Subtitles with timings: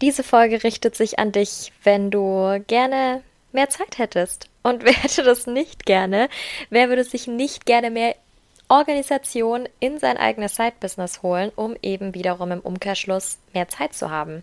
[0.00, 4.48] Diese Folge richtet sich an dich, wenn du gerne mehr Zeit hättest.
[4.62, 6.28] Und wer hätte das nicht gerne?
[6.70, 8.14] Wer würde sich nicht gerne mehr
[8.68, 14.42] Organisation in sein eigenes Side-Business holen, um eben wiederum im Umkehrschluss mehr Zeit zu haben?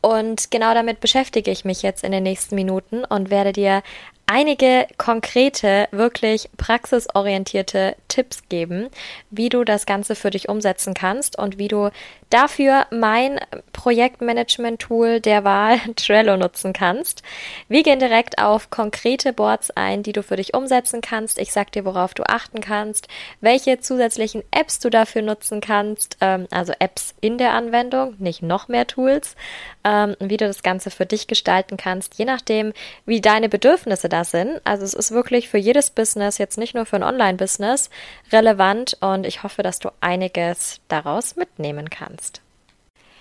[0.00, 3.82] Und genau damit beschäftige ich mich jetzt in den nächsten Minuten und werde dir
[4.28, 8.88] einige konkrete, wirklich praxisorientierte Tipps geben,
[9.30, 11.90] wie du das Ganze für dich umsetzen kannst und wie du
[12.30, 13.40] dafür mein
[13.72, 17.22] Projektmanagement-Tool der Wahl Trello nutzen kannst.
[17.68, 21.38] Wir gehen direkt auf konkrete Boards ein, die du für dich umsetzen kannst.
[21.38, 23.08] Ich sag dir, worauf du achten kannst,
[23.40, 28.68] welche zusätzlichen Apps du dafür nutzen kannst, ähm, also Apps in der Anwendung, nicht noch
[28.68, 29.36] mehr Tools,
[29.84, 32.74] ähm, wie du das Ganze für dich gestalten kannst, je nachdem,
[33.06, 34.60] wie deine Bedürfnisse da da sind.
[34.64, 37.90] Also es ist wirklich für jedes Business, jetzt nicht nur für ein Online-Business,
[38.32, 42.40] relevant und ich hoffe, dass du einiges daraus mitnehmen kannst.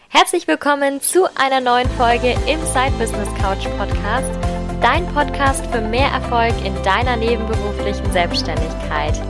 [0.09, 4.31] Herzlich willkommen zu einer neuen Folge im Side Business Couch Podcast,
[4.81, 9.21] dein Podcast für mehr Erfolg in deiner nebenberuflichen Selbstständigkeit.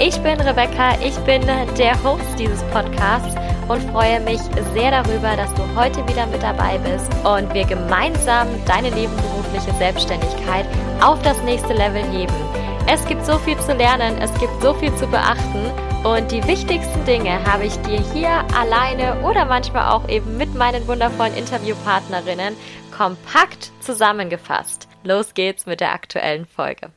[0.00, 1.42] Ich bin Rebecca, ich bin
[1.78, 3.36] der Host dieses Podcasts
[3.68, 4.40] und freue mich
[4.74, 10.66] sehr darüber, dass du heute wieder mit dabei bist und wir gemeinsam deine nebenberufliche Selbstständigkeit
[11.00, 12.34] auf das nächste Level heben.
[12.88, 15.70] Es gibt so viel zu lernen, es gibt so viel zu beachten
[16.02, 20.86] und die wichtigsten Dinge habe ich dir hier alleine oder manchmal auch eben mit meinen
[20.88, 22.56] wundervollen Interviewpartnerinnen
[22.90, 24.88] kompakt zusammengefasst.
[25.04, 26.90] Los geht's mit der aktuellen Folge.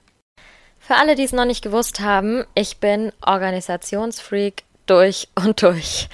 [0.88, 6.08] Für alle, die es noch nicht gewusst haben, ich bin Organisationsfreak durch und durch.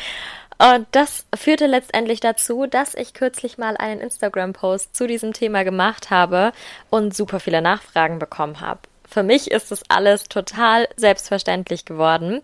[0.58, 6.10] Und das führte letztendlich dazu, dass ich kürzlich mal einen Instagram-Post zu diesem Thema gemacht
[6.10, 6.54] habe
[6.90, 8.80] und super viele Nachfragen bekommen habe.
[9.08, 12.42] Für mich ist das alles total selbstverständlich geworden.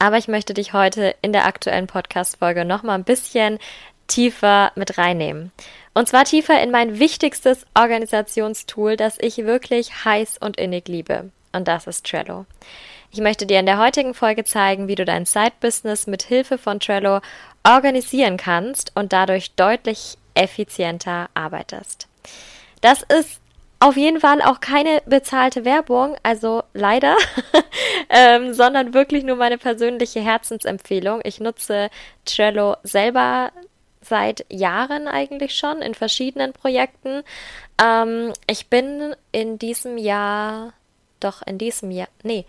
[0.00, 3.60] Aber ich möchte dich heute in der aktuellen Podcast-Folge nochmal ein bisschen
[4.08, 5.52] tiefer mit reinnehmen.
[5.94, 11.68] Und zwar tiefer in mein wichtigstes Organisationstool, das ich wirklich heiß und innig liebe und
[11.68, 12.46] das ist Trello.
[13.10, 16.78] Ich möchte dir in der heutigen Folge zeigen, wie du dein Side-Business mit Hilfe von
[16.78, 17.20] Trello
[17.64, 22.06] organisieren kannst und dadurch deutlich effizienter arbeitest.
[22.80, 23.40] Das ist
[23.80, 27.16] auf jeden Fall auch keine bezahlte Werbung, also leider,
[28.08, 31.20] ähm, sondern wirklich nur meine persönliche Herzensempfehlung.
[31.24, 31.88] Ich nutze
[32.24, 33.52] Trello selber
[34.00, 37.22] seit Jahren eigentlich schon in verschiedenen Projekten.
[37.82, 40.72] Ähm, ich bin in diesem Jahr
[41.20, 42.44] doch in diesem Jahr, nee,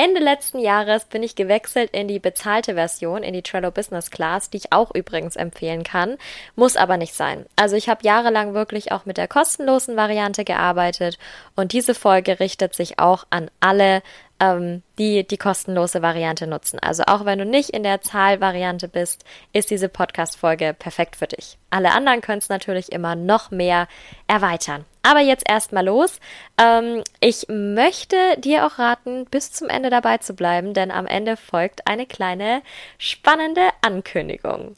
[0.00, 4.48] Ende letzten Jahres bin ich gewechselt in die bezahlte Version, in die Trello Business Class,
[4.48, 6.18] die ich auch übrigens empfehlen kann,
[6.54, 7.46] muss aber nicht sein.
[7.56, 11.18] Also ich habe jahrelang wirklich auch mit der kostenlosen Variante gearbeitet
[11.56, 14.02] und diese Folge richtet sich auch an alle
[14.40, 16.78] ähm, die die kostenlose Variante nutzen.
[16.78, 21.58] Also auch wenn du nicht in der Zahlvariante bist, ist diese Podcast-Folge perfekt für dich.
[21.70, 23.88] Alle anderen können es natürlich immer noch mehr
[24.26, 24.84] erweitern.
[25.02, 26.20] Aber jetzt erstmal los.
[26.60, 31.36] Ähm, ich möchte dir auch raten, bis zum Ende dabei zu bleiben, denn am Ende
[31.36, 32.62] folgt eine kleine
[32.98, 34.76] spannende Ankündigung.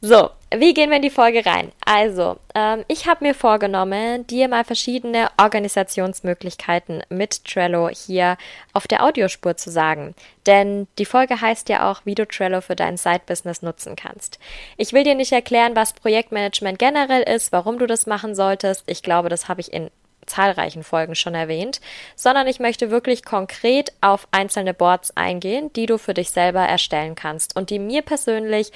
[0.00, 1.72] So, wie gehen wir in die Folge rein?
[1.84, 8.36] Also, ähm, ich habe mir vorgenommen, dir mal verschiedene Organisationsmöglichkeiten mit Trello hier
[8.72, 10.14] auf der Audiospur zu sagen.
[10.46, 14.38] Denn die Folge heißt ja auch, wie du Trello für dein Side-Business nutzen kannst.
[14.76, 18.84] Ich will dir nicht erklären, was Projektmanagement generell ist, warum du das machen solltest.
[18.86, 19.90] Ich glaube, das habe ich in
[20.26, 21.80] zahlreichen Folgen schon erwähnt,
[22.14, 27.14] sondern ich möchte wirklich konkret auf einzelne Boards eingehen, die du für dich selber erstellen
[27.14, 28.72] kannst und die mir persönlich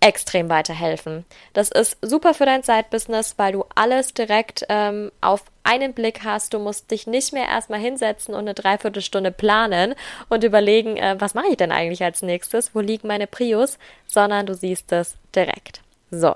[0.00, 1.24] extrem weiterhelfen.
[1.54, 6.52] Das ist super für dein Side-Business, weil du alles direkt ähm, auf einen Blick hast.
[6.52, 9.94] Du musst dich nicht mehr erstmal hinsetzen und eine Dreiviertelstunde planen
[10.28, 14.44] und überlegen, äh, was mache ich denn eigentlich als nächstes, wo liegen meine Prios, sondern
[14.46, 15.80] du siehst es direkt.
[16.10, 16.34] So,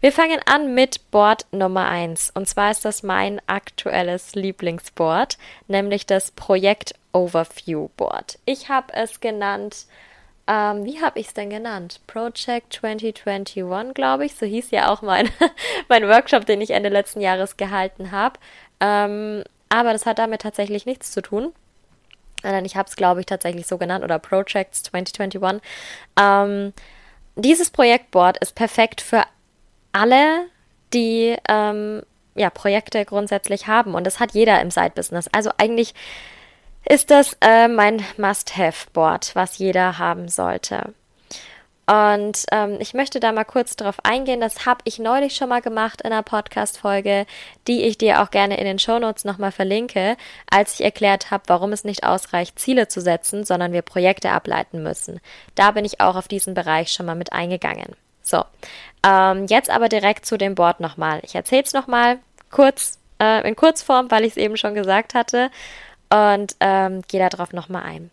[0.00, 5.36] wir fangen an mit Board Nummer eins Und zwar ist das mein aktuelles Lieblingsboard,
[5.68, 8.38] nämlich das Projekt Overview Board.
[8.46, 9.86] Ich habe es genannt
[10.50, 12.00] ähm, wie habe ich es denn genannt?
[12.08, 14.34] Project 2021, glaube ich.
[14.34, 15.28] So hieß ja auch mein,
[15.88, 18.40] mein Workshop, den ich Ende letzten Jahres gehalten habe.
[18.80, 21.52] Ähm, aber das hat damit tatsächlich nichts zu tun.
[22.42, 25.62] Denn ich habe es, glaube ich, tatsächlich so genannt oder Projects 2021.
[26.18, 26.72] Ähm,
[27.36, 29.22] dieses Projektboard ist perfekt für
[29.92, 30.46] alle,
[30.92, 32.02] die ähm,
[32.34, 33.94] ja, Projekte grundsätzlich haben.
[33.94, 35.28] Und das hat jeder im Side-Business.
[35.30, 35.94] Also eigentlich
[36.88, 40.94] ist das äh, mein Must-Have-Board, was jeder haben sollte.
[41.90, 44.40] Und ähm, ich möchte da mal kurz drauf eingehen.
[44.40, 47.26] Das habe ich neulich schon mal gemacht in einer Podcast-Folge,
[47.66, 50.16] die ich dir auch gerne in den Shownotes nochmal verlinke,
[50.48, 54.84] als ich erklärt habe, warum es nicht ausreicht, Ziele zu setzen, sondern wir Projekte ableiten
[54.84, 55.20] müssen.
[55.56, 57.96] Da bin ich auch auf diesen Bereich schon mal mit eingegangen.
[58.22, 58.44] So,
[59.04, 61.18] ähm, jetzt aber direkt zu dem Board nochmal.
[61.24, 62.20] Ich erzähle es nochmal
[62.52, 65.50] kurz, äh, in Kurzform, weil ich es eben schon gesagt hatte
[66.12, 68.10] und ähm, gehe darauf nochmal ein.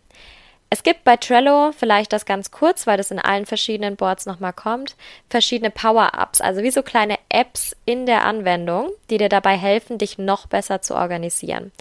[0.70, 4.52] Es gibt bei Trello, vielleicht das ganz kurz, weil das in allen verschiedenen Boards nochmal
[4.52, 4.96] kommt,
[5.30, 10.18] verschiedene Power-Ups, also wie so kleine Apps in der Anwendung, die dir dabei helfen, dich
[10.18, 11.72] noch besser zu organisieren.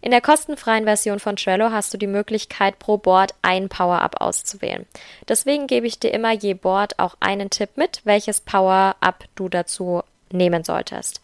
[0.00, 4.86] In der kostenfreien Version von Trello hast du die Möglichkeit, pro Board ein Power-Up auszuwählen.
[5.28, 10.02] Deswegen gebe ich dir immer je Board auch einen Tipp mit, welches Power-Up du dazu
[10.32, 11.20] nehmen solltest.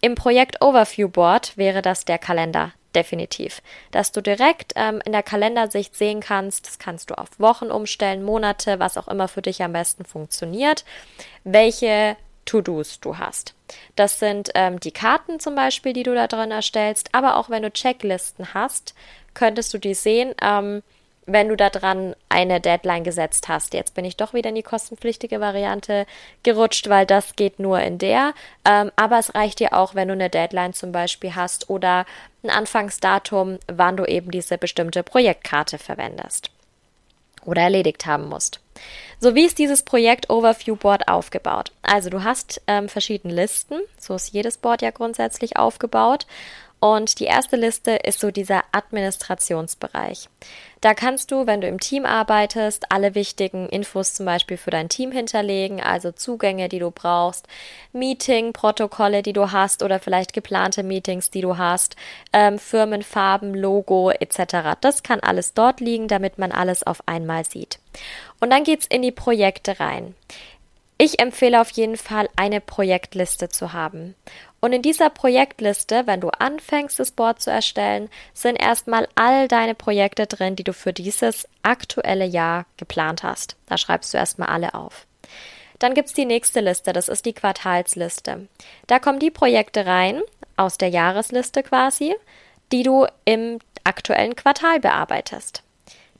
[0.00, 3.62] Im Projekt Overview Board wäre das der Kalender definitiv.
[3.90, 8.22] Dass du direkt ähm, in der Kalendersicht sehen kannst, das kannst du auf Wochen umstellen,
[8.22, 10.84] Monate, was auch immer für dich am besten funktioniert,
[11.44, 13.54] welche To-Dos du hast.
[13.96, 17.62] Das sind ähm, die Karten zum Beispiel, die du da drin erstellst, aber auch wenn
[17.62, 18.94] du Checklisten hast,
[19.32, 20.34] könntest du die sehen.
[20.42, 20.82] Ähm,
[21.26, 23.74] wenn du da dran eine Deadline gesetzt hast.
[23.74, 26.06] Jetzt bin ich doch wieder in die kostenpflichtige Variante
[26.42, 28.34] gerutscht, weil das geht nur in der.
[28.64, 32.04] Ähm, aber es reicht dir auch, wenn du eine Deadline zum Beispiel hast oder
[32.42, 36.50] ein Anfangsdatum, wann du eben diese bestimmte Projektkarte verwendest
[37.44, 38.60] oder erledigt haben musst.
[39.20, 41.72] So wie ist dieses Projekt Overview Board aufgebaut?
[41.82, 46.26] Also du hast ähm, verschiedene Listen, so ist jedes Board ja grundsätzlich aufgebaut
[46.84, 50.28] und die erste Liste ist so dieser Administrationsbereich.
[50.82, 54.90] Da kannst du, wenn du im Team arbeitest, alle wichtigen Infos zum Beispiel für dein
[54.90, 57.48] Team hinterlegen, also Zugänge, die du brauchst,
[57.94, 61.96] Meeting-Protokolle, die du hast oder vielleicht geplante Meetings, die du hast,
[62.34, 64.76] ähm, Firmenfarben, Logo etc.
[64.82, 67.78] Das kann alles dort liegen, damit man alles auf einmal sieht.
[68.40, 70.14] Und dann geht's in die Projekte rein.
[70.96, 74.14] Ich empfehle auf jeden Fall, eine Projektliste zu haben.
[74.64, 79.74] Und in dieser Projektliste, wenn du anfängst, das Board zu erstellen, sind erstmal all deine
[79.74, 83.56] Projekte drin, die du für dieses aktuelle Jahr geplant hast.
[83.66, 85.06] Da schreibst du erstmal alle auf.
[85.80, 88.48] Dann gibt's die nächste Liste, das ist die Quartalsliste.
[88.86, 90.22] Da kommen die Projekte rein,
[90.56, 92.14] aus der Jahresliste quasi,
[92.72, 95.62] die du im aktuellen Quartal bearbeitest.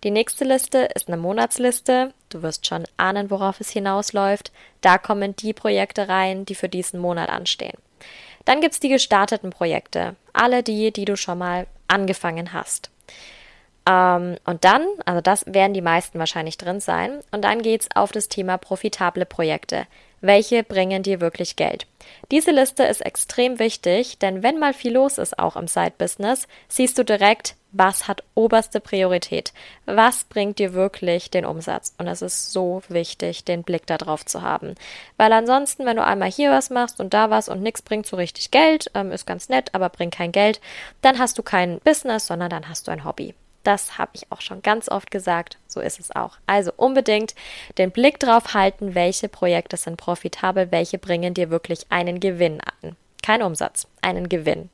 [0.03, 2.13] Die nächste Liste ist eine Monatsliste.
[2.29, 4.53] Du wirst schon ahnen, worauf es hinausläuft.
[4.83, 7.79] Da kommen die Projekte rein, die für diesen Monat anstehen.
[8.45, 10.17] Dann gibt's die gestarteten Projekte.
[10.33, 12.91] Alle die, die du schon mal angefangen hast.
[13.87, 17.21] Ähm, und dann, also das werden die meisten wahrscheinlich drin sein.
[17.31, 19.87] Und dann geht's auf das Thema profitable Projekte.
[20.21, 21.87] Welche bringen dir wirklich Geld?
[22.31, 26.97] Diese Liste ist extrem wichtig, denn wenn mal viel los ist, auch im Side-Business, siehst
[26.97, 29.53] du direkt, was hat oberste Priorität?
[29.85, 31.93] Was bringt dir wirklich den Umsatz?
[31.99, 34.75] Und es ist so wichtig, den Blick darauf zu haben.
[35.17, 38.17] Weil ansonsten, wenn du einmal hier was machst und da was und nichts bringt so
[38.17, 40.61] richtig Geld, ähm, ist ganz nett, aber bringt kein Geld,
[41.03, 43.35] dann hast du kein Business, sondern dann hast du ein Hobby.
[43.65, 45.59] Das habe ich auch schon ganz oft gesagt.
[45.67, 46.37] So ist es auch.
[46.47, 47.35] Also unbedingt
[47.79, 52.97] den Blick drauf halten, welche Projekte sind profitabel, welche bringen dir wirklich einen Gewinn an.
[53.23, 54.69] Kein Umsatz, einen Gewinn.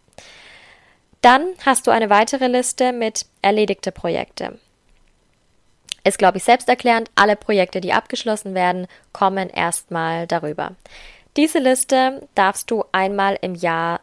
[1.21, 4.59] Dann hast du eine weitere Liste mit erledigte Projekte.
[6.03, 7.11] Ist, glaube ich, selbsterklärend.
[7.15, 10.73] Alle Projekte, die abgeschlossen werden, kommen erstmal darüber.
[11.37, 14.01] Diese Liste darfst du einmal im Jahr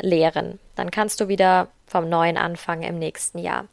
[0.00, 0.58] leeren.
[0.74, 3.66] Dann kannst du wieder vom neuen anfangen im nächsten Jahr.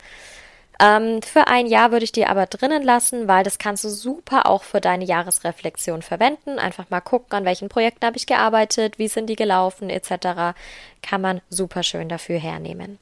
[0.84, 4.48] Ähm, für ein Jahr würde ich dir aber drinnen lassen, weil das kannst du super
[4.48, 6.60] auch für deine Jahresreflexion verwenden.
[6.60, 10.58] Einfach mal gucken, an welchen Projekten habe ich gearbeitet, wie sind die gelaufen, etc.
[11.02, 13.00] Kann man super schön dafür hernehmen.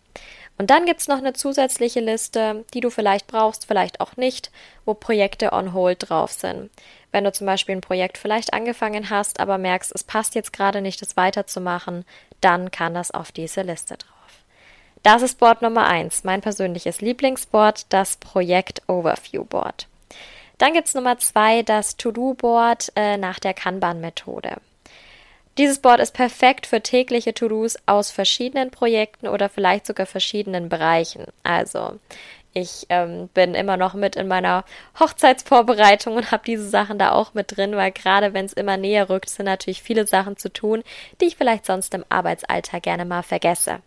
[0.60, 4.52] Und dann gibt es noch eine zusätzliche Liste, die du vielleicht brauchst, vielleicht auch nicht,
[4.86, 6.70] wo Projekte on hold drauf sind.
[7.12, 10.82] Wenn du zum Beispiel ein Projekt vielleicht angefangen hast, aber merkst, es passt jetzt gerade
[10.82, 12.06] nicht, es weiterzumachen,
[12.42, 14.21] dann kann das auf diese Liste drauf.
[15.04, 19.88] Das ist Board Nummer eins, mein persönliches Lieblingsboard, das Projekt Overview Board.
[20.60, 24.58] Dann gibt's Nummer zwei, das To-Do-Board äh, nach der Kanban-Methode.
[25.58, 31.26] Dieses Board ist perfekt für tägliche To-Dos aus verschiedenen Projekten oder vielleicht sogar verschiedenen Bereichen.
[31.42, 32.00] Also
[32.54, 34.66] ich ähm, bin immer noch mit in meiner
[35.00, 39.10] Hochzeitsvorbereitung und habe diese Sachen da auch mit drin, weil gerade wenn es immer näher
[39.10, 40.84] rückt, sind natürlich viele Sachen zu tun,
[41.20, 43.80] die ich vielleicht sonst im Arbeitsalltag gerne mal vergesse.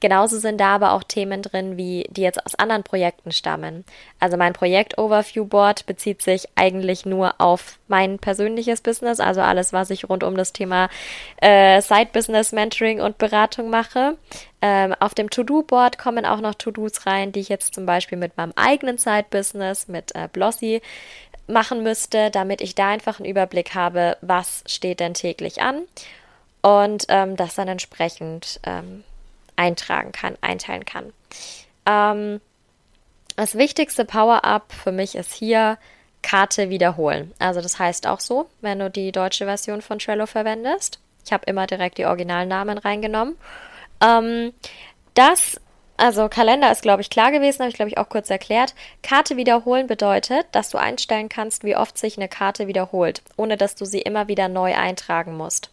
[0.00, 3.84] Genauso sind da aber auch Themen drin, wie die jetzt aus anderen Projekten stammen.
[4.20, 9.72] Also mein Projekt Overview Board bezieht sich eigentlich nur auf mein persönliches Business, also alles,
[9.72, 10.88] was ich rund um das Thema
[11.40, 14.16] äh, Side Business Mentoring und Beratung mache.
[14.62, 18.36] Ähm, auf dem To-Do-Board kommen auch noch To-Dos rein, die ich jetzt zum Beispiel mit
[18.36, 20.80] meinem eigenen Side-Business, mit äh, Blossy,
[21.48, 25.82] machen müsste, damit ich da einfach einen Überblick habe, was steht denn täglich an
[26.62, 29.04] und ähm, das dann entsprechend ähm,
[29.58, 31.12] eintragen kann, einteilen kann.
[31.84, 32.40] Ähm,
[33.36, 35.78] das wichtigste Power-Up für mich ist hier
[36.22, 37.32] Karte wiederholen.
[37.38, 40.98] Also das heißt auch so, wenn du die deutsche Version von Trello verwendest.
[41.24, 43.36] Ich habe immer direkt die Originalnamen reingenommen.
[44.00, 44.52] Ähm,
[45.14, 45.60] das
[45.98, 48.74] also Kalender ist, glaube ich, klar gewesen, habe ich, glaube ich, auch kurz erklärt.
[49.02, 53.74] Karte wiederholen bedeutet, dass du einstellen kannst, wie oft sich eine Karte wiederholt, ohne dass
[53.74, 55.70] du sie immer wieder neu eintragen musst.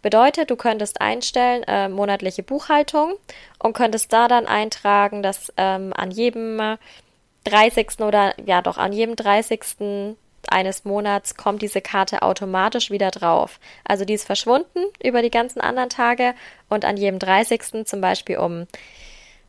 [0.00, 3.16] Bedeutet, du könntest einstellen äh, monatliche Buchhaltung
[3.58, 6.78] und könntest da dann eintragen, dass ähm, an jedem
[7.44, 8.00] 30.
[8.00, 10.16] oder ja doch an jedem 30
[10.48, 13.60] eines Monats kommt diese Karte automatisch wieder drauf.
[13.84, 16.34] Also die ist verschwunden über die ganzen anderen Tage
[16.70, 17.84] und an jedem 30.
[17.84, 18.66] zum Beispiel um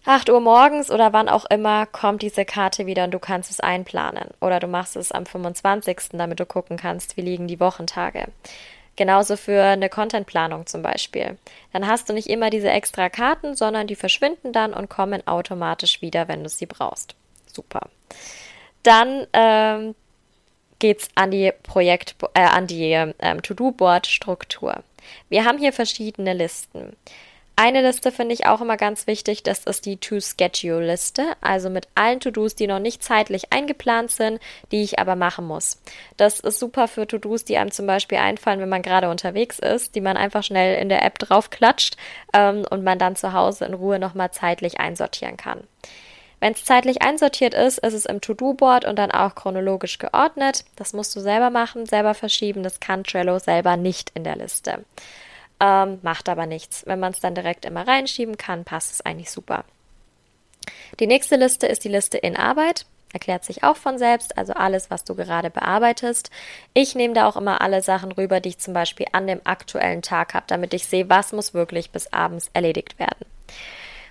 [0.07, 3.59] 8 Uhr morgens oder wann auch immer kommt diese Karte wieder und du kannst es
[3.59, 4.29] einplanen.
[4.39, 8.27] Oder du machst es am 25., damit du gucken kannst, wie liegen die Wochentage.
[8.95, 11.37] Genauso für eine Contentplanung zum Beispiel.
[11.73, 16.01] Dann hast du nicht immer diese extra Karten, sondern die verschwinden dann und kommen automatisch
[16.01, 17.15] wieder, wenn du sie brauchst.
[17.45, 17.81] Super.
[18.83, 19.93] Dann ähm,
[20.79, 24.83] geht's an die Projekt, äh, an die ähm, To-Do-Board-Struktur.
[25.27, 26.95] Wir haben hier verschiedene Listen.
[27.59, 32.19] Eine Liste finde ich auch immer ganz wichtig, das ist die To-Schedule-Liste, also mit allen
[32.19, 34.39] To-Dos, die noch nicht zeitlich eingeplant sind,
[34.71, 35.81] die ich aber machen muss.
[36.17, 39.95] Das ist super für To-Dos, die einem zum Beispiel einfallen, wenn man gerade unterwegs ist,
[39.95, 41.97] die man einfach schnell in der App draufklatscht
[42.31, 45.63] ähm, und man dann zu Hause in Ruhe nochmal zeitlich einsortieren kann.
[46.39, 50.63] Wenn es zeitlich einsortiert ist, ist es im To-Do-Board und dann auch chronologisch geordnet.
[50.75, 52.61] Das musst du selber machen, selber verschieben.
[52.61, 54.85] Das kann Trello selber nicht in der Liste.
[55.59, 56.85] Ähm, macht aber nichts.
[56.85, 59.65] Wenn man es dann direkt immer reinschieben kann, passt es eigentlich super.
[60.99, 62.85] Die nächste Liste ist die Liste in Arbeit.
[63.13, 66.29] Erklärt sich auch von selbst, also alles, was du gerade bearbeitest.
[66.73, 70.01] Ich nehme da auch immer alle Sachen rüber, die ich zum Beispiel an dem aktuellen
[70.01, 73.25] Tag habe, damit ich sehe, was muss wirklich bis abends erledigt werden.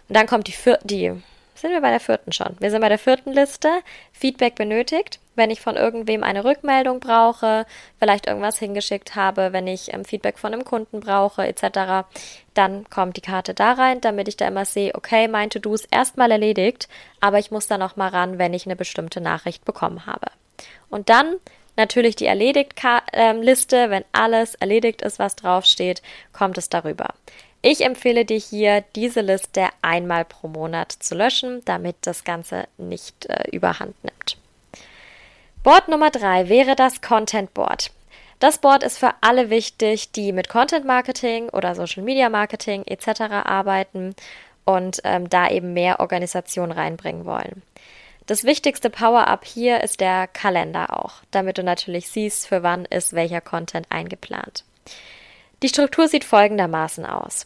[0.08, 1.22] Und dann kommt die, die
[1.56, 2.56] sind wir bei der vierten schon.
[2.60, 3.68] Wir sind bei der vierten Liste.
[4.12, 5.20] Feedback benötigt.
[5.34, 7.66] Wenn ich von irgendwem eine Rückmeldung brauche,
[7.98, 12.06] vielleicht irgendwas hingeschickt habe, wenn ich ähm, Feedback von einem Kunden brauche, etc.,
[12.54, 15.88] dann kommt die Karte da rein, damit ich da immer sehe, okay, mein To-Do ist
[15.90, 16.88] erstmal erledigt,
[17.20, 20.28] aber ich muss da nochmal ran, wenn ich eine bestimmte Nachricht bekommen habe.
[20.88, 21.36] Und dann
[21.76, 27.14] natürlich die Erledigt-Liste, ähm, wenn alles erledigt ist, was draufsteht, kommt es darüber.
[27.68, 33.26] Ich empfehle dir hier, diese Liste einmal pro Monat zu löschen, damit das Ganze nicht
[33.26, 34.37] äh, überhand nimmt.
[35.64, 37.90] Board Nummer drei wäre das Content Board.
[38.38, 43.23] Das Board ist für alle wichtig, die mit Content Marketing oder Social Media Marketing etc.
[43.23, 44.14] arbeiten
[44.64, 47.62] und ähm, da eben mehr Organisation reinbringen wollen.
[48.26, 53.12] Das wichtigste Power-Up hier ist der Kalender auch, damit du natürlich siehst, für wann ist
[53.12, 54.62] welcher Content eingeplant.
[55.64, 57.44] Die Struktur sieht folgendermaßen aus.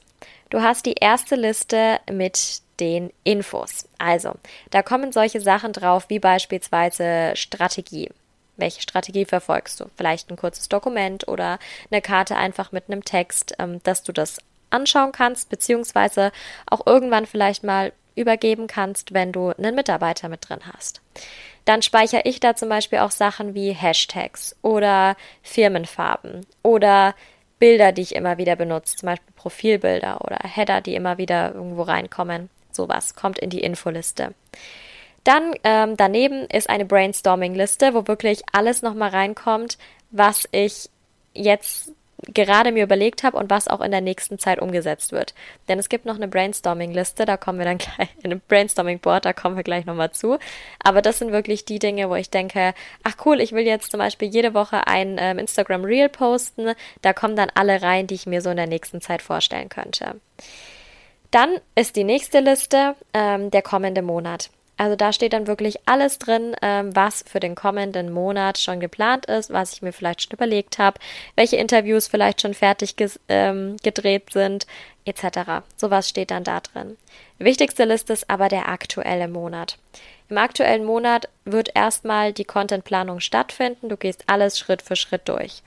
[0.50, 3.88] Du hast die erste Liste mit den Infos.
[3.98, 4.34] Also,
[4.70, 8.10] da kommen solche Sachen drauf wie beispielsweise Strategie.
[8.56, 9.86] Welche Strategie verfolgst du?
[9.96, 11.58] Vielleicht ein kurzes Dokument oder
[11.90, 14.38] eine Karte einfach mit einem Text, ähm, dass du das
[14.70, 16.32] anschauen kannst, beziehungsweise
[16.66, 21.00] auch irgendwann vielleicht mal übergeben kannst, wenn du einen Mitarbeiter mit drin hast.
[21.64, 27.14] Dann speichere ich da zum Beispiel auch Sachen wie Hashtags oder Firmenfarben oder
[27.60, 31.82] Bilder, die ich immer wieder benutze, zum Beispiel Profilbilder oder Header, die immer wieder irgendwo
[31.82, 32.50] reinkommen.
[32.72, 34.34] Sowas kommt in die Infoliste.
[35.22, 39.78] Dann ähm, daneben ist eine Brainstorming-Liste, wo wirklich alles nochmal reinkommt,
[40.10, 40.88] was ich
[41.34, 41.92] jetzt
[42.28, 45.34] gerade mir überlegt habe und was auch in der nächsten Zeit umgesetzt wird.
[45.68, 49.32] Denn es gibt noch eine Brainstorming-Liste, da kommen wir dann gleich, in einem Brainstorming-Board, da
[49.32, 50.38] kommen wir gleich nochmal zu.
[50.82, 53.98] Aber das sind wirklich die Dinge, wo ich denke, ach cool, ich will jetzt zum
[53.98, 56.72] Beispiel jede Woche ein ähm, Instagram Reel posten.
[57.02, 60.20] Da kommen dann alle rein, die ich mir so in der nächsten Zeit vorstellen könnte.
[61.30, 64.50] Dann ist die nächste Liste ähm, der kommende Monat.
[64.80, 69.26] Also da steht dann wirklich alles drin, ähm, was für den kommenden Monat schon geplant
[69.26, 70.98] ist, was ich mir vielleicht schon überlegt habe,
[71.36, 72.94] welche Interviews vielleicht schon fertig
[73.28, 74.66] ähm, gedreht sind,
[75.04, 75.66] etc.
[75.76, 76.96] Sowas steht dann da drin.
[77.36, 79.76] Wichtigste Liste ist aber der aktuelle Monat.
[80.30, 83.90] Im aktuellen Monat wird erstmal die Contentplanung stattfinden.
[83.90, 85.62] Du gehst alles Schritt für Schritt durch.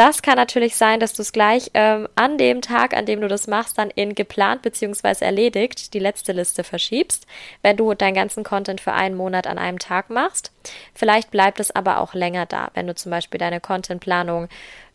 [0.00, 3.28] Das kann natürlich sein, dass du es gleich ähm, an dem Tag, an dem du
[3.28, 5.22] das machst, dann in geplant bzw.
[5.22, 7.26] erledigt die letzte Liste verschiebst,
[7.60, 10.52] wenn du deinen ganzen Content für einen Monat an einem Tag machst.
[10.94, 14.48] Vielleicht bleibt es aber auch länger da, wenn du zum Beispiel deine Contentplanung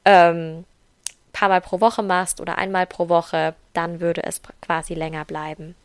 [0.05, 0.63] ähm,
[1.33, 5.75] paar Mal pro Woche machst oder einmal pro Woche, dann würde es quasi länger bleiben.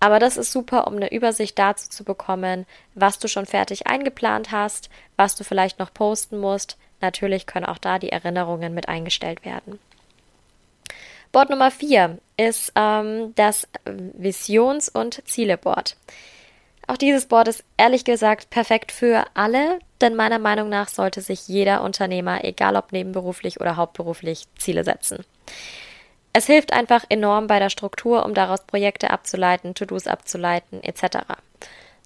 [0.00, 4.50] Aber das ist super, um eine Übersicht dazu zu bekommen, was du schon fertig eingeplant
[4.50, 9.44] hast, was du vielleicht noch posten musst, Natürlich können auch da die Erinnerungen mit eingestellt
[9.44, 9.78] werden.
[11.32, 15.96] Board Nummer 4 ist ähm, das Visions- und Zieleboard.
[16.86, 21.48] Auch dieses Board ist ehrlich gesagt perfekt für alle, denn meiner Meinung nach sollte sich
[21.48, 25.24] jeder Unternehmer, egal ob nebenberuflich oder hauptberuflich, Ziele setzen.
[26.32, 31.18] Es hilft einfach enorm bei der Struktur, um daraus Projekte abzuleiten, To-Dos abzuleiten, etc.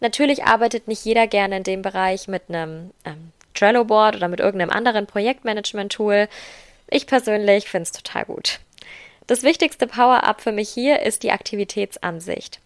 [0.00, 4.70] Natürlich arbeitet nicht jeder gerne in dem Bereich mit einem ähm, Trello-Board oder mit irgendeinem
[4.70, 6.28] anderen Projektmanagement-Tool.
[6.88, 8.60] Ich persönlich finde es total gut.
[9.30, 12.58] Das wichtigste Power-Up für mich hier ist die Aktivitätsansicht.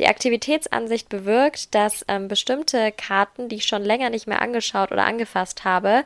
[0.00, 5.04] Die Aktivitätsansicht bewirkt, dass ähm, bestimmte Karten, die ich schon länger nicht mehr angeschaut oder
[5.04, 6.04] angefasst habe,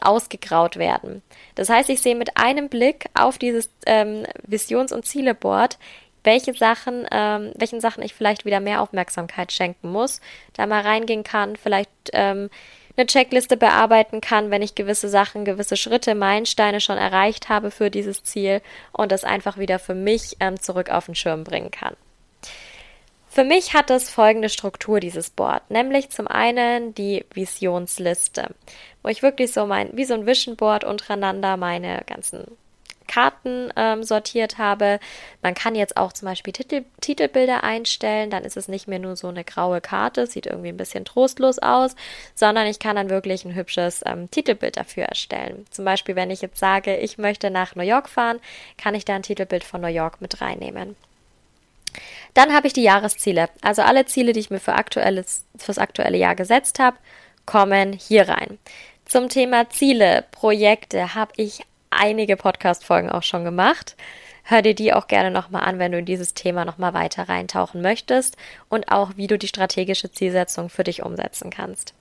[0.00, 1.22] ausgegraut werden.
[1.54, 5.78] Das heißt, ich sehe mit einem Blick auf dieses ähm, Visions- und Zieleboard,
[6.24, 10.20] welche Sachen, ähm, welchen Sachen ich vielleicht wieder mehr Aufmerksamkeit schenken muss,
[10.54, 12.50] da mal reingehen kann, vielleicht ähm,
[12.96, 17.90] eine Checkliste bearbeiten kann, wenn ich gewisse Sachen, gewisse Schritte, Meilensteine schon erreicht habe für
[17.90, 18.60] dieses Ziel
[18.92, 21.96] und das einfach wieder für mich ähm, zurück auf den Schirm bringen kann.
[23.28, 28.54] Für mich hat es folgende Struktur, dieses Board, nämlich zum einen die Visionsliste,
[29.02, 32.46] wo ich wirklich so mein, wie so ein Vision Board untereinander meine ganzen
[33.06, 34.98] Karten ähm, sortiert habe.
[35.42, 39.16] Man kann jetzt auch zum Beispiel Titel, Titelbilder einstellen, dann ist es nicht mehr nur
[39.16, 41.94] so eine graue Karte, sieht irgendwie ein bisschen trostlos aus,
[42.34, 45.66] sondern ich kann dann wirklich ein hübsches ähm, Titelbild dafür erstellen.
[45.70, 48.40] Zum Beispiel, wenn ich jetzt sage, ich möchte nach New York fahren,
[48.78, 50.96] kann ich da ein Titelbild von New York mit reinnehmen.
[52.34, 53.48] Dann habe ich die Jahresziele.
[53.62, 56.96] Also alle Ziele, die ich mir für aktuelles, fürs aktuelle Jahr gesetzt habe,
[57.46, 58.58] kommen hier rein.
[59.04, 61.60] Zum Thema Ziele, Projekte habe ich
[61.98, 63.96] einige Podcast-Folgen auch schon gemacht.
[64.44, 67.80] Hör dir die auch gerne nochmal an, wenn du in dieses Thema nochmal weiter reintauchen
[67.80, 68.36] möchtest
[68.68, 71.94] und auch, wie du die strategische Zielsetzung für dich umsetzen kannst.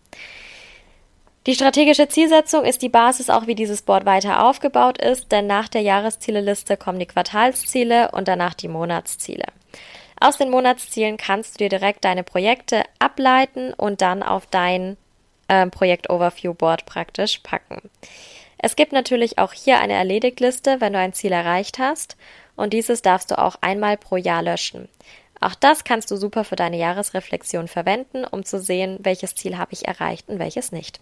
[1.45, 5.67] Die strategische Zielsetzung ist die Basis auch, wie dieses Board weiter aufgebaut ist, denn nach
[5.67, 9.45] der Jahreszieleliste kommen die Quartalsziele und danach die Monatsziele.
[10.19, 14.95] Aus den Monatszielen kannst du dir direkt deine Projekte ableiten und dann auf dein
[15.49, 17.89] äh, Projekt-Overview-Board praktisch packen.
[18.63, 22.15] Es gibt natürlich auch hier eine Erledigtliste, wenn du ein Ziel erreicht hast,
[22.55, 24.87] und dieses darfst du auch einmal pro Jahr löschen.
[25.41, 29.73] Auch das kannst du super für deine Jahresreflexion verwenden, um zu sehen, welches Ziel habe
[29.73, 31.01] ich erreicht und welches nicht.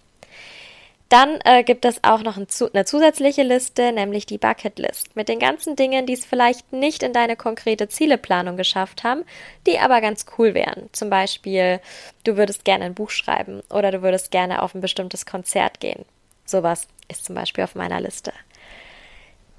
[1.10, 5.30] Dann äh, gibt es auch noch ein, eine zusätzliche Liste, nämlich die Bucket List, mit
[5.30, 9.24] den ganzen Dingen, die es vielleicht nicht in deine konkrete Zieleplanung geschafft haben,
[9.68, 10.90] die aber ganz cool wären.
[10.94, 11.80] Zum Beispiel,
[12.24, 16.06] du würdest gerne ein Buch schreiben oder du würdest gerne auf ein bestimmtes Konzert gehen.
[16.52, 18.34] Sowas ist zum Beispiel auf meiner Liste.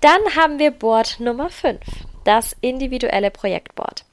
[0.00, 1.78] Dann haben wir Board Nummer 5,
[2.24, 4.04] das individuelle Projektboard.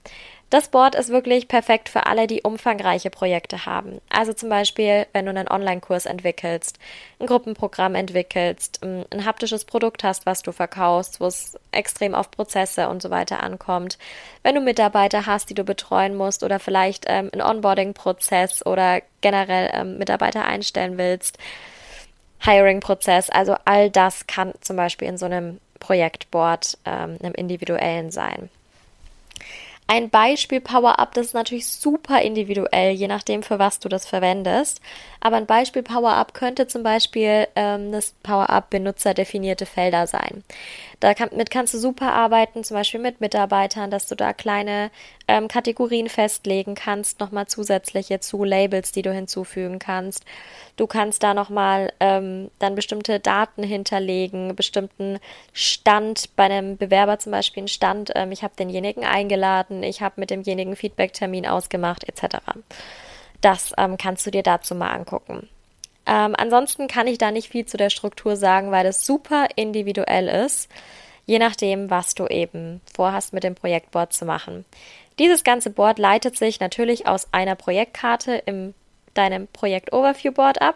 [0.49, 4.01] Das Board ist wirklich perfekt für alle, die umfangreiche Projekte haben.
[4.09, 6.79] Also zum Beispiel, wenn du einen Online-Kurs entwickelst,
[7.19, 12.89] ein Gruppenprogramm entwickelst, ein haptisches Produkt hast, was du verkaufst, wo es extrem auf Prozesse
[12.89, 13.99] und so weiter ankommt.
[14.41, 19.69] Wenn du Mitarbeiter hast, die du betreuen musst oder vielleicht ähm, einen Onboarding-Prozess oder generell
[19.73, 21.37] ähm, Mitarbeiter einstellen willst.
[22.41, 28.49] Hiring-Prozess, also all das kann zum Beispiel in so einem Projektboard, ähm, einem individuellen sein.
[29.91, 34.81] Ein Beispiel Power-Up, das ist natürlich super individuell, je nachdem, für was du das verwendest.
[35.19, 40.43] Aber ein Beispiel Power-Up könnte zum Beispiel ähm, das Power-Up benutzerdefinierte Felder sein.
[40.99, 44.91] Damit kannst du super arbeiten, zum Beispiel mit Mitarbeitern, dass du da kleine
[45.29, 50.25] ähm, Kategorien festlegen kannst, nochmal zusätzliche zu Labels, die du hinzufügen kannst.
[50.75, 55.19] Du kannst da nochmal ähm, dann bestimmte Daten hinterlegen, bestimmten
[55.53, 60.15] Stand bei einem Bewerber zum Beispiel einen Stand, ähm, ich habe denjenigen eingeladen, ich habe
[60.17, 62.37] mit demjenigen Feedback-Termin ausgemacht, etc.
[63.39, 65.47] Das ähm, kannst du dir dazu mal angucken.
[66.07, 70.27] Ähm, ansonsten kann ich da nicht viel zu der Struktur sagen, weil es super individuell
[70.27, 70.71] ist,
[71.27, 74.65] je nachdem, was du eben vorhast mit dem Projektboard zu machen.
[75.19, 78.73] Dieses ganze Board leitet sich natürlich aus einer Projektkarte im
[79.13, 80.75] deinem Projekt Overview Board ab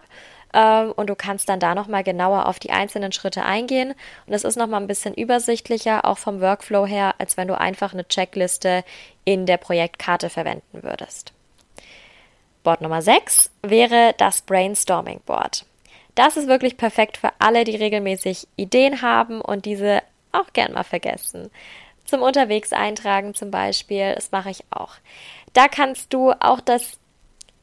[0.54, 3.94] ähm, und du kannst dann da nochmal genauer auf die einzelnen Schritte eingehen
[4.26, 7.94] und es ist nochmal ein bisschen übersichtlicher, auch vom Workflow her, als wenn du einfach
[7.94, 8.84] eine Checkliste
[9.24, 11.32] in der Projektkarte verwenden würdest.
[12.64, 15.66] Board Nummer 6 wäre das Brainstorming Board.
[16.16, 20.02] Das ist wirklich perfekt für alle, die regelmäßig Ideen haben und diese
[20.32, 21.50] auch gern mal vergessen.
[22.06, 24.96] Zum Unterwegs eintragen zum Beispiel, das mache ich auch.
[25.54, 27.00] Da kannst du auch das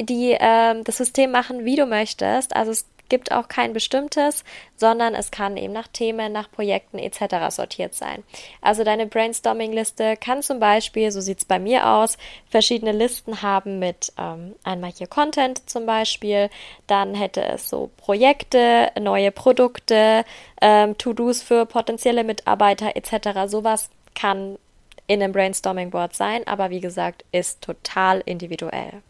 [0.00, 2.56] die äh, das System machen, wie du möchtest.
[2.56, 4.44] Also es gibt auch kein bestimmtes,
[4.76, 7.54] sondern es kann eben nach Themen, nach Projekten etc.
[7.54, 8.22] sortiert sein.
[8.62, 12.16] Also deine Brainstorming-Liste kann zum Beispiel, so sieht es bei mir aus,
[12.48, 16.48] verschiedene Listen haben mit ähm, einmal hier Content zum Beispiel,
[16.86, 20.24] dann hätte es so Projekte, neue Produkte,
[20.62, 23.50] ähm, To-Dos für potenzielle Mitarbeiter etc.
[23.50, 24.58] Sowas kann
[25.06, 29.02] in einem Brainstorming-Board sein, aber wie gesagt, ist total individuell.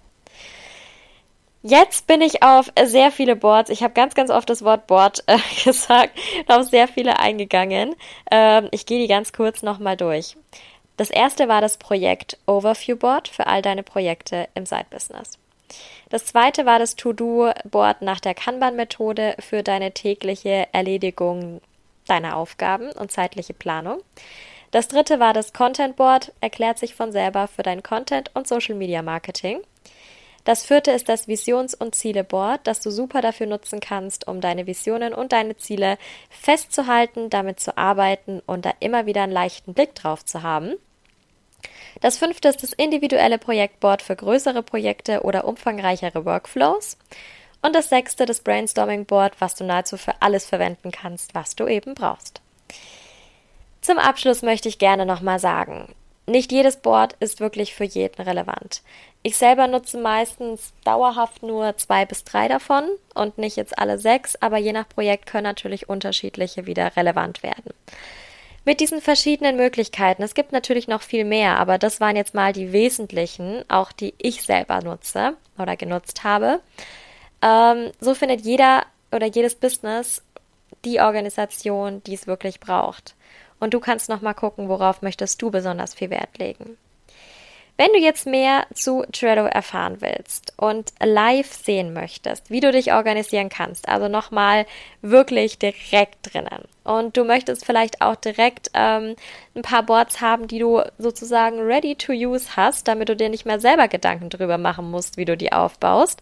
[1.63, 3.69] Jetzt bin ich auf sehr viele Boards.
[3.69, 7.95] Ich habe ganz, ganz oft das Wort Board äh, gesagt und auf sehr viele eingegangen.
[8.31, 10.37] Ähm, ich gehe die ganz kurz nochmal durch.
[10.97, 15.39] Das erste war das Projekt Overview Board für all deine Projekte im Side-Business.
[16.09, 21.61] Das zweite war das To-Do-Board nach der Kanban-Methode für deine tägliche Erledigung
[22.07, 24.03] deiner Aufgaben und zeitliche Planung.
[24.71, 28.77] Das dritte war das Content Board, erklärt sich von selber für dein Content und Social
[28.77, 29.61] Media Marketing.
[30.45, 34.67] Das vierte ist das Visions- und Ziele-Board, das du super dafür nutzen kannst, um deine
[34.67, 35.99] Visionen und deine Ziele
[36.31, 40.75] festzuhalten, damit zu arbeiten und da immer wieder einen leichten Blick drauf zu haben.
[42.01, 46.97] Das fünfte ist das individuelle Projektboard für größere Projekte oder umfangreichere Workflows.
[47.61, 51.67] Und das sechste das Brainstorming Board, was du nahezu für alles verwenden kannst, was du
[51.67, 52.41] eben brauchst.
[53.81, 55.95] Zum Abschluss möchte ich gerne nochmal sagen,
[56.27, 58.83] nicht jedes Board ist wirklich für jeden relevant.
[59.23, 64.37] Ich selber nutze meistens dauerhaft nur zwei bis drei davon und nicht jetzt alle sechs,
[64.37, 67.75] aber je nach Projekt können natürlich unterschiedliche wieder relevant werden.
[68.65, 72.53] Mit diesen verschiedenen Möglichkeiten, es gibt natürlich noch viel mehr, aber das waren jetzt mal
[72.53, 76.61] die wesentlichen, auch die ich selber nutze oder genutzt habe.
[77.43, 80.23] Ähm, so findet jeder oder jedes Business
[80.85, 83.15] die Organisation, die es wirklich braucht.
[83.61, 86.77] Und du kannst noch mal gucken, worauf möchtest du besonders viel Wert legen.
[87.81, 92.93] Wenn du jetzt mehr zu Trello erfahren willst und live sehen möchtest, wie du dich
[92.93, 94.67] organisieren kannst, also nochmal
[95.01, 99.17] wirklich direkt drinnen und du möchtest vielleicht auch direkt ähm,
[99.55, 103.47] ein paar Boards haben, die du sozusagen ready to use hast, damit du dir nicht
[103.47, 106.21] mehr selber Gedanken drüber machen musst, wie du die aufbaust,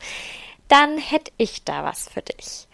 [0.68, 2.68] dann hätte ich da was für dich.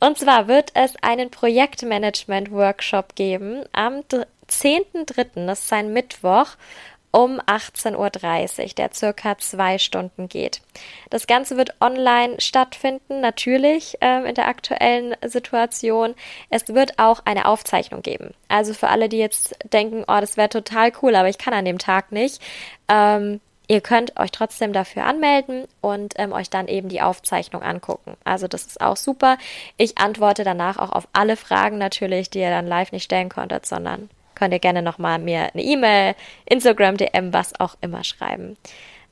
[0.00, 4.02] Und zwar wird es einen Projektmanagement-Workshop geben am
[4.48, 6.48] 10.3., das ist ein Mittwoch,
[7.10, 10.60] um 18.30 Uhr, der circa zwei Stunden geht.
[11.10, 16.14] Das Ganze wird online stattfinden, natürlich ähm, in der aktuellen Situation.
[16.50, 18.34] Es wird auch eine Aufzeichnung geben.
[18.48, 21.64] Also für alle, die jetzt denken, oh, das wäre total cool, aber ich kann an
[21.64, 22.42] dem Tag nicht.
[22.88, 28.16] Ähm, Ihr könnt euch trotzdem dafür anmelden und ähm, euch dann eben die Aufzeichnung angucken.
[28.24, 29.36] Also das ist auch super.
[29.76, 33.66] Ich antworte danach auch auf alle Fragen natürlich, die ihr dann live nicht stellen konntet,
[33.66, 36.14] sondern könnt ihr gerne nochmal mir eine E-Mail,
[36.46, 38.56] Instagram, DM, was auch immer schreiben.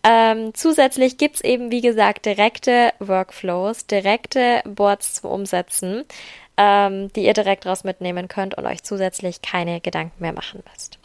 [0.02, 6.04] Ähm, zusätzlich gibt's eben, wie gesagt, direkte Workflows, direkte Boards zum Umsetzen,
[6.56, 10.98] ähm, die ihr direkt raus mitnehmen könnt und euch zusätzlich keine Gedanken mehr machen müsst.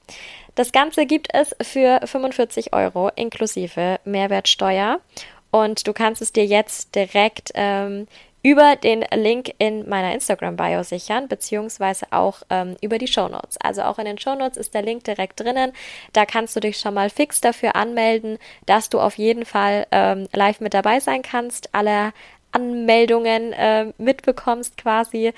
[0.56, 5.00] Das Ganze gibt es für 45 Euro inklusive Mehrwertsteuer
[5.50, 8.08] und du kannst es dir jetzt direkt ähm,
[8.44, 13.58] über den Link in meiner Instagram-Bio sichern, beziehungsweise auch ähm, über die Show Notes.
[13.62, 15.74] Also auch in den Show Notes ist der Link direkt drinnen.
[16.14, 20.28] Da kannst du dich schon mal fix dafür anmelden, dass du auf jeden Fall ähm,
[20.34, 22.14] live mit dabei sein kannst, alle
[22.52, 25.34] Anmeldungen äh, mitbekommst quasi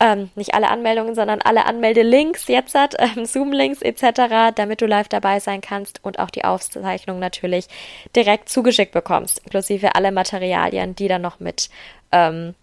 [0.00, 5.08] ähm, nicht alle Anmeldungen, sondern alle Anmeldelinks jetzt hat, ähm, Zoom-Links etc., damit du live
[5.08, 7.66] dabei sein kannst und auch die Aufzeichnung natürlich
[8.14, 11.68] direkt zugeschickt bekommst, inklusive alle Materialien, die dann noch mit
[12.12, 12.54] ähm,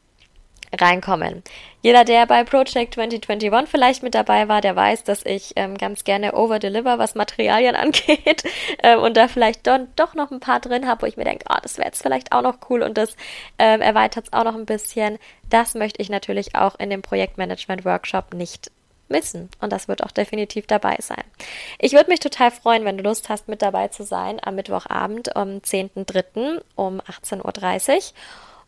[0.80, 1.44] reinkommen.
[1.82, 6.04] Jeder, der bei Project 2021 vielleicht mit dabei war, der weiß, dass ich ähm, ganz
[6.04, 8.44] gerne overdeliver, was Materialien angeht
[8.82, 11.46] ähm, und da vielleicht don, doch noch ein paar drin habe, wo ich mir denke,
[11.50, 13.16] oh, das wäre jetzt vielleicht auch noch cool und das
[13.60, 15.20] ähm, erweitert es auch noch ein bisschen.
[15.50, 18.72] Das möchte ich natürlich auch in dem Projektmanagement-Workshop nicht
[19.08, 19.50] missen.
[19.60, 21.24] Und das wird auch definitiv dabei sein.
[21.80, 25.36] Ich würde mich total freuen, wenn du Lust hast, mit dabei zu sein am Mittwochabend
[25.36, 26.62] am 10.3.
[26.76, 28.02] um 18.30 Uhr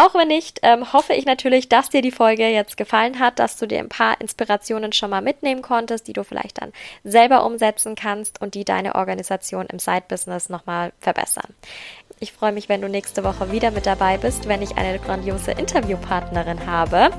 [0.00, 3.56] auch wenn nicht, ähm, hoffe ich natürlich, dass dir die Folge jetzt gefallen hat, dass
[3.56, 6.72] du dir ein paar Inspirationen schon mal mitnehmen konntest, die du vielleicht dann
[7.04, 11.54] selber umsetzen kannst und die deine Organisation im Side-Business nochmal verbessern.
[12.18, 15.52] Ich freue mich, wenn du nächste Woche wieder mit dabei bist, wenn ich eine grandiose
[15.52, 17.10] Interviewpartnerin habe.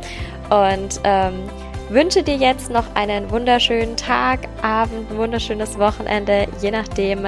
[0.50, 1.50] Und ähm,
[1.90, 7.28] wünsche dir jetzt noch einen wunderschönen Tag, Abend, wunderschönes Wochenende, je nachdem,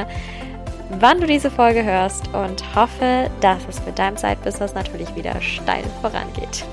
[1.00, 5.84] wann du diese Folge hörst und hoffe, dass es mit deinem Side-Business natürlich wieder steil
[6.02, 6.66] vorangeht.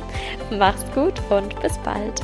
[0.50, 2.22] Mach's gut und bis bald.